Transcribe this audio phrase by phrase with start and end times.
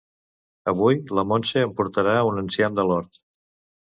[0.71, 3.21] Avui la Montse em portarà un enciam de l'hort